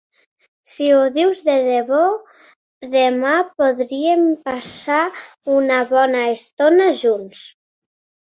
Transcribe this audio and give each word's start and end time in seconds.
Si 0.69 0.85
ho 0.93 1.01
dius 1.17 1.41
de 1.49 1.57
debò, 1.65 1.99
demà 2.95 3.35
podríem 3.59 4.23
passar 4.47 5.03
una 5.59 5.79
bona 5.93 6.23
estona 6.39 6.91
junts. 7.03 7.45